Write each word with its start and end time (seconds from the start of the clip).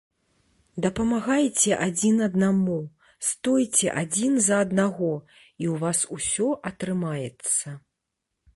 Дапамагайце 0.83 1.71
адзін 1.87 2.15
аднаму, 2.27 2.77
стойце 3.29 3.87
адзін 4.03 4.33
за 4.47 4.55
аднаго, 4.67 5.13
і 5.35 5.65
ў 5.73 5.75
вас 5.85 5.99
усё 6.17 6.47
атрымаецца! 6.71 7.79